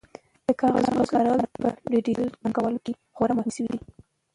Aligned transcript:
د 0.47 0.49
کاغذونو 0.61 1.03
کارول 1.11 1.39
په 1.59 1.67
ډیجیټل 1.91 2.27
بانکوالۍ 2.41 2.79
کې 2.85 2.93
خورا 3.15 3.33
کم 3.37 3.47
شوي 3.55 3.69
دي. 3.73 3.79